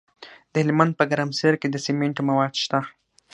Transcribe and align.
د 0.51 0.53
هلمند 0.63 0.93
په 0.99 1.03
ګرمسیر 1.11 1.53
کې 1.61 1.67
د 1.71 1.75
سمنټو 1.85 2.21
مواد 2.29 2.53
شته. 2.63 2.79